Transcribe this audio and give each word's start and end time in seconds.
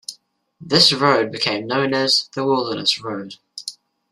This 0.59 0.91
road 0.91 1.31
became 1.31 1.67
known 1.67 1.93
as 1.93 2.27
the 2.33 2.43
Wilderness 2.43 2.99
Road. 3.03 3.35